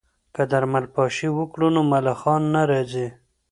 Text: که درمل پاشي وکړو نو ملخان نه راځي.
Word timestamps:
که 0.35 0.41
درمل 0.51 0.85
پاشي 0.95 1.29
وکړو 1.37 1.67
نو 1.75 1.81
ملخان 1.93 2.41
نه 2.53 2.61
راځي. 2.69 3.07